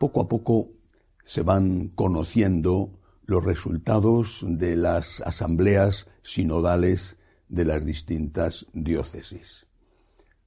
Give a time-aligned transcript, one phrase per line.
[0.00, 0.70] Poco a poco
[1.26, 7.18] se van conociendo los resultados de las asambleas sinodales
[7.50, 9.66] de las distintas diócesis.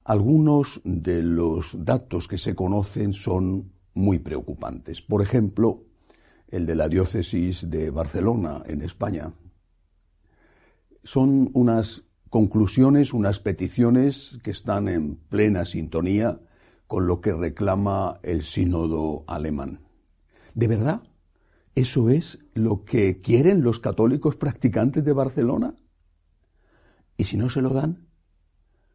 [0.02, 5.00] Algunos de los datos que se conocen son muy preocupantes.
[5.00, 5.84] Por ejemplo,
[6.48, 9.34] el de la diócesis de Barcelona, en España.
[11.04, 16.40] Son unas conclusiones, unas peticiones que están en plena sintonía
[17.00, 19.80] lo que reclama el sínodo alemán.
[20.54, 21.02] ¿De verdad?
[21.74, 25.74] ¿Eso es lo que quieren los católicos practicantes de Barcelona?
[27.16, 28.06] ¿Y si no se lo dan?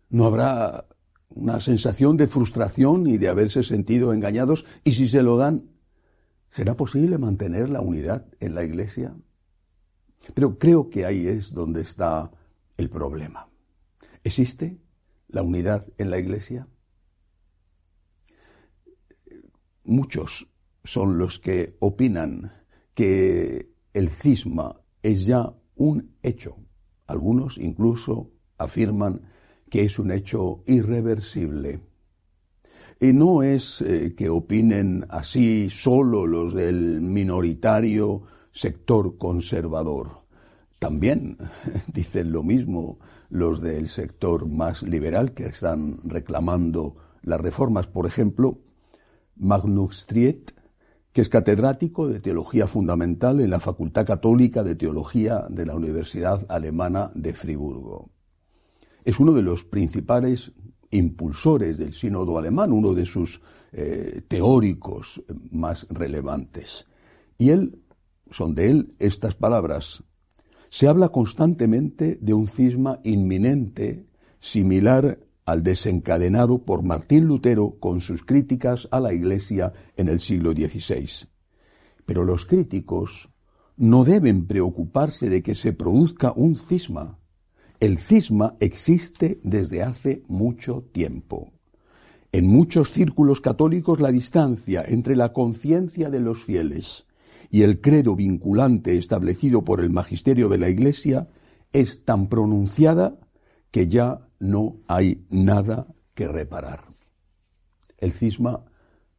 [0.09, 0.85] ¿No habrá
[1.29, 4.65] una sensación de frustración y de haberse sentido engañados?
[4.83, 5.69] ¿Y si se lo dan,
[6.49, 9.13] será posible mantener la unidad en la Iglesia?
[10.33, 12.31] Pero creo que ahí es donde está
[12.77, 13.49] el problema.
[14.23, 14.79] ¿Existe
[15.27, 16.67] la unidad en la Iglesia?
[19.89, 20.47] Muchos
[20.83, 22.51] son los que opinan
[22.93, 26.57] que el cisma es ya un hecho.
[27.07, 29.23] Algunos incluso afirman
[29.67, 31.81] que es un hecho irreversible.
[32.99, 40.21] Y no es eh, que opinen así solo los del minoritario sector conservador.
[40.77, 41.35] También
[41.91, 42.99] dicen lo mismo
[43.31, 47.87] los del sector más liberal que están reclamando las reformas.
[47.87, 48.59] Por ejemplo,
[49.39, 50.53] Magnus Striet,
[51.11, 56.45] que es catedrático de Teología Fundamental en la Facultad Católica de Teología de la Universidad
[56.49, 58.11] Alemana de Friburgo.
[59.03, 60.51] Es uno de los principales
[60.91, 63.41] impulsores del sínodo alemán, uno de sus
[63.71, 65.21] eh, teóricos
[65.51, 66.85] más relevantes.
[67.37, 67.81] Y él,
[68.29, 70.03] son de él estas palabras.
[70.69, 74.05] Se habla constantemente de un cisma inminente
[74.39, 75.19] similar
[75.49, 81.27] al desencadenado por Martín Lutero con sus críticas a la Iglesia en el siglo XVI.
[82.05, 83.29] Pero los críticos
[83.75, 87.17] no deben preocuparse de que se produzca un cisma.
[87.79, 91.51] El cisma existe desde hace mucho tiempo.
[92.31, 97.07] En muchos círculos católicos la distancia entre la conciencia de los fieles
[97.49, 101.27] y el credo vinculante establecido por el magisterio de la Iglesia
[101.73, 103.17] es tan pronunciada
[103.71, 106.85] que ya no hay nada que reparar.
[107.97, 108.63] El cisma,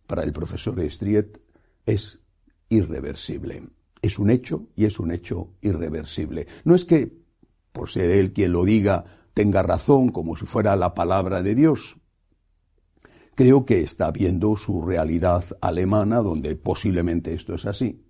[0.07, 1.41] para el profesor Estriet,
[1.87, 2.21] es
[2.69, 3.63] irreversible.
[4.03, 6.47] Es un hecho y es un hecho irreversible.
[6.65, 7.13] No es que,
[7.73, 9.05] por ser él quien lo diga,
[9.35, 11.97] tenga razón como si fuera la palabra de Dios.
[13.35, 18.05] Creo que está viendo su realidad alemana, donde posiblemente esto es así.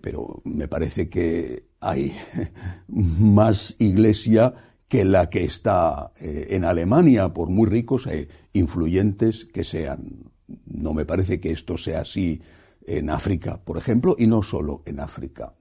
[0.00, 2.14] Pero me parece que hay
[2.88, 4.54] más iglesia
[4.94, 10.30] que la que está eh, en Alemania, por muy ricos e influyentes que sean.
[10.66, 12.40] No me parece que esto sea así
[12.86, 15.52] en África, por ejemplo, y no solo en África.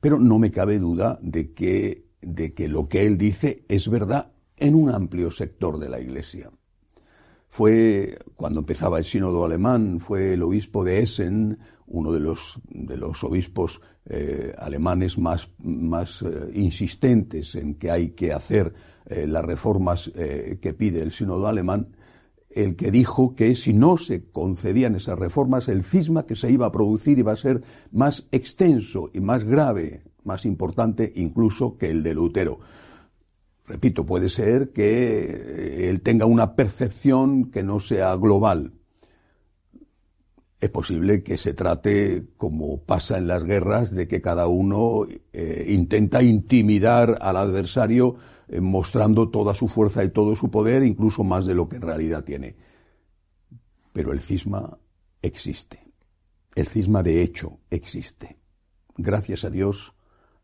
[0.00, 4.32] Pero no me cabe duda de que, de que lo que él dice es verdad
[4.56, 6.50] en un amplio sector de la Iglesia.
[7.50, 12.96] Fue, cuando empezaba el sínodo alemán, fue el obispo de Essen, uno de los, de
[12.96, 18.72] los obispos eh, alemanes más, más eh, insistentes en que hay que hacer
[19.06, 21.96] eh, las reformas que pide el sínodo alemán,
[22.50, 26.66] el que dijo que si no se concedían esas reformas, el cisma que se iba
[26.66, 32.02] a producir iba a ser más extenso y más grave, más importante incluso que el
[32.02, 32.60] de Lutero.
[33.70, 38.72] Repito, puede ser que eh, él tenga una percepción que no sea global.
[40.60, 45.66] Es posible que se trate, como pasa en las guerras, de que cada uno eh,
[45.68, 48.16] intenta intimidar al adversario
[48.48, 51.82] eh, mostrando toda su fuerza y todo su poder, incluso más de lo que en
[51.82, 52.56] realidad tiene.
[53.92, 54.78] Pero el cisma
[55.22, 55.78] existe.
[56.56, 58.36] El cisma de hecho existe.
[58.96, 59.94] Gracias a Dios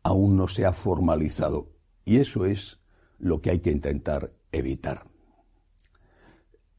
[0.01, 1.73] aún no se ha formalizado.
[2.05, 2.79] Y eso es
[3.19, 5.05] lo que hay que intentar evitar.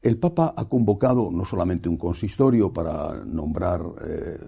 [0.01, 3.81] El Papa ha convocado no solamente un consistorio para nombrar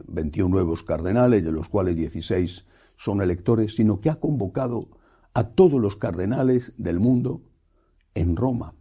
[0.08, 2.66] 21 eh, nuevos cardenales, de los cuales 16
[2.96, 4.88] son electores, sino que ha convocado
[5.34, 7.42] a todos los cardenales del mundo
[8.16, 8.76] en Roma,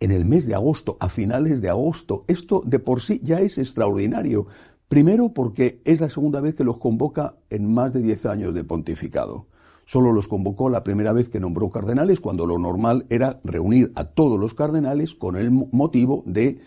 [0.00, 2.24] en el mes de agosto, a finales de agosto.
[2.26, 4.46] Esto de por sí ya es extraordinario.
[4.88, 8.64] Primero porque es la segunda vez que los convoca en más de diez años de
[8.64, 9.46] pontificado.
[9.86, 14.04] Solo los convocó la primera vez que nombró cardenales, cuando lo normal era reunir a
[14.04, 16.60] todos los cardenales con el motivo de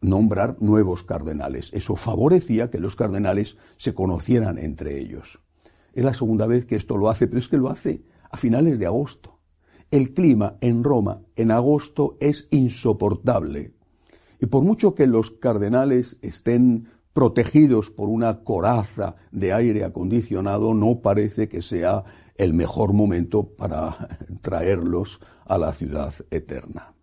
[0.00, 1.70] nombrar nuevos cardenales.
[1.72, 5.40] Eso favorecía que los cardenales se conocieran entre ellos.
[5.92, 8.78] Es la segunda vez que esto lo hace, pero es que lo hace a finales
[8.78, 9.38] de agosto.
[9.90, 13.74] El clima en Roma en agosto es insoportable.
[14.40, 21.00] Y por mucho que los cardenales estén protegidos por una coraza de aire acondicionado, no
[21.00, 22.04] parece que sea
[22.36, 24.08] el mejor momento para
[24.40, 26.94] traerlos a la ciudad eterna.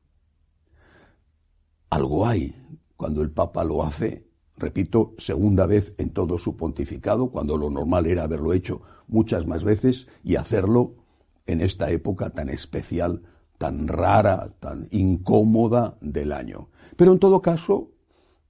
[1.90, 2.56] Algo hay
[2.96, 4.28] cuando el Papa lo hace,
[4.58, 9.64] repito, segunda vez en todo su pontificado, cuando lo normal era haberlo hecho muchas más
[9.64, 10.96] veces y hacerlo
[11.46, 13.22] en esta época tan especial,
[13.58, 16.70] tan rara, tan incómoda del año.
[16.96, 17.92] Pero en todo caso,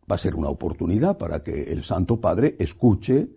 [0.10, 3.30] va a ser una oportunidad para que el Santo Padre escuche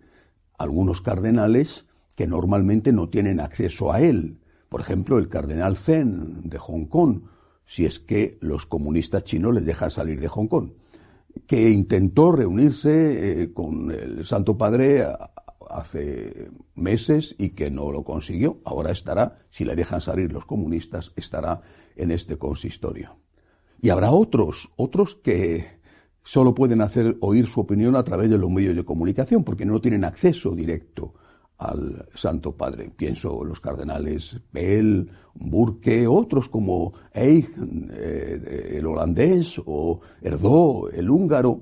[0.57, 1.85] a algunos cardenales
[2.15, 4.39] que normalmente no tienen acceso a él.
[4.69, 7.23] Por ejemplo, el cardenal Zen de Hong Kong,
[7.65, 10.71] si es que los comunistas chinos les dejan salir de Hong Kong,
[11.47, 15.05] que intentó reunirse eh, con el Santo Padre
[15.69, 18.59] hace meses y que no lo consiguió.
[18.65, 21.61] Ahora estará, si le dejan salir los comunistas, estará
[21.95, 23.17] en este consistorio.
[23.81, 25.80] Y habrá otros, otros que
[26.23, 29.81] solo pueden hacer oír su opinión a través de los medios de comunicación, porque no
[29.81, 31.13] tienen acceso directo
[31.57, 32.91] al Santo Padre.
[32.95, 37.49] Pienso los cardenales Bell, Burke, otros como Eich,
[37.93, 41.61] eh, el holandés, o Erdó, el húngaro,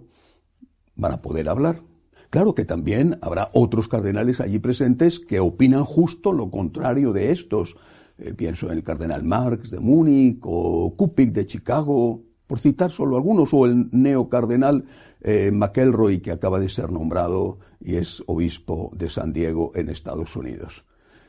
[0.95, 1.81] van a poder hablar.
[2.29, 7.75] Claro que también habrá otros cardenales allí presentes que opinan justo lo contrario de estos.
[8.19, 13.15] Eh, pienso en el cardenal Marx de Múnich o Kupik de Chicago, por citar solo
[13.15, 14.83] algunos, o el neocardenal
[15.21, 20.35] eh, McElroy, que acaba de ser nombrado y es obispo de San Diego en Estados
[20.35, 20.83] Unidos.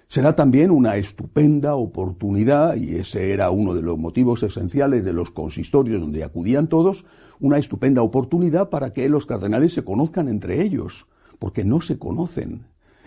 [0.09, 5.31] Será también una estupenda oportunidad, y ese era uno de los motivos esenciales de los
[5.31, 7.05] consistorios donde acudían todos,
[7.39, 11.07] una estupenda oportunidad para que los cardenales se conozcan entre ellos,
[11.39, 12.63] porque no se conocen,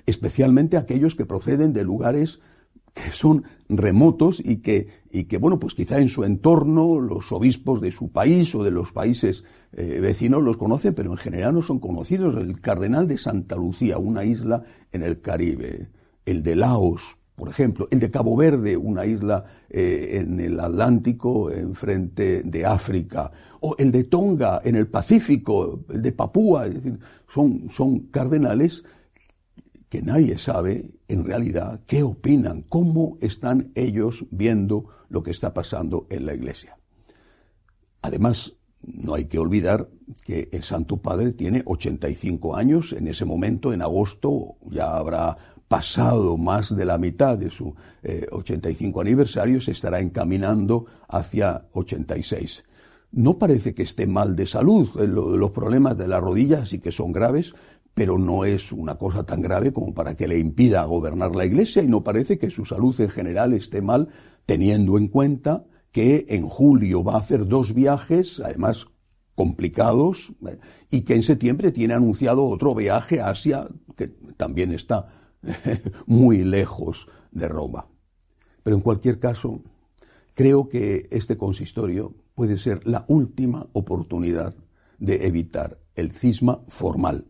[0.05, 2.41] especialmente aquellos que proceden de lugares
[2.93, 7.81] que son remotos y que, y que, bueno, pues quizá en su entorno los obispos
[7.81, 9.43] de su país o de los países
[9.73, 12.35] eh, vecinos los conocen, pero en general no son conocidos.
[12.41, 15.89] El cardenal de Santa Lucía, una isla en el Caribe,
[16.25, 21.49] el de Laos, por ejemplo, el de Cabo Verde, una isla eh, en el Atlántico,
[21.49, 26.67] enfrente de África, o el de Tonga, en el Pacífico, el de Papúa,
[27.27, 28.83] son, son cardenales
[29.93, 36.07] que nadie sabe en realidad qué opinan, cómo están ellos viendo lo que está pasando
[36.09, 36.79] en la Iglesia.
[38.01, 39.87] Además, no hay que olvidar
[40.25, 45.37] que el Santo Padre tiene 85 años, en ese momento, en agosto, ya habrá
[45.67, 47.75] pasado más de la mitad de su
[48.31, 52.63] 85 eh, aniversario, se estará encaminando hacia 86.
[53.11, 56.91] No parece que esté mal de salud, eh, los problemas de las rodillas sí que
[56.91, 57.53] son graves,
[57.93, 61.83] pero no es una cosa tan grave como para que le impida gobernar la Iglesia
[61.83, 64.09] y no parece que su salud en general esté mal,
[64.45, 68.87] teniendo en cuenta que en julio va a hacer dos viajes, además
[69.35, 70.33] complicados,
[70.89, 74.07] y que en septiembre tiene anunciado otro viaje a Asia, que
[74.37, 75.13] también está
[76.07, 77.87] muy lejos de Roma.
[78.63, 79.61] Pero en cualquier caso,
[80.33, 84.55] creo que este consistorio puede ser la última oportunidad
[84.97, 87.25] de evitar el cisma formal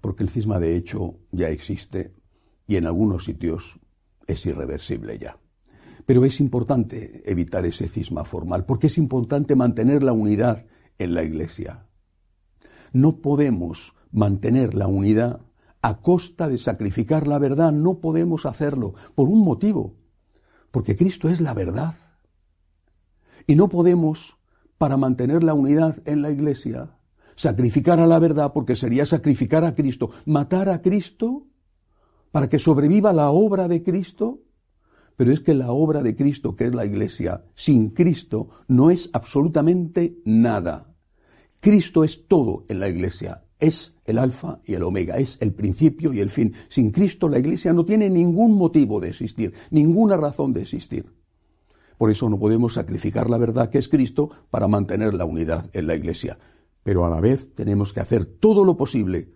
[0.00, 2.14] porque el cisma de hecho ya existe
[2.66, 3.78] y en algunos sitios
[4.26, 5.38] es irreversible ya.
[6.04, 10.66] Pero es importante evitar ese cisma formal, porque es importante mantener la unidad
[10.98, 11.86] en la Iglesia.
[12.92, 15.40] No podemos mantener la unidad
[15.82, 19.94] a costa de sacrificar la verdad, no podemos hacerlo por un motivo,
[20.70, 21.94] porque Cristo es la verdad.
[23.46, 24.36] Y no podemos,
[24.78, 26.96] para mantener la unidad en la Iglesia,
[27.36, 31.46] sacrificar a la verdad porque sería sacrificar a Cristo, matar a Cristo
[32.32, 34.40] para que sobreviva la obra de Cristo.
[35.16, 39.08] Pero es que la obra de Cristo, que es la Iglesia, sin Cristo no es
[39.12, 40.92] absolutamente nada.
[41.60, 46.12] Cristo es todo en la Iglesia, es el alfa y el omega, es el principio
[46.12, 46.52] y el fin.
[46.68, 51.06] Sin Cristo la Iglesia no tiene ningún motivo de existir, ninguna razón de existir.
[51.96, 55.86] Por eso no podemos sacrificar la verdad que es Cristo para mantener la unidad en
[55.86, 56.38] la Iglesia
[56.86, 59.32] pero a la vez tenemos que hacer todo lo posible,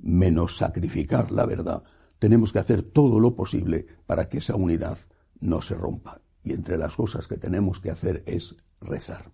[0.00, 1.82] menos sacrificar la verdad,
[2.18, 4.98] tenemos que hacer todo lo posible para que esa unidad
[5.40, 6.20] no se rompa.
[6.44, 9.32] Y entre las cosas que tenemos que hacer es rezar.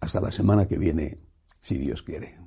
[0.00, 1.20] Hasta la semana que viene,
[1.60, 2.38] si Dios quiere.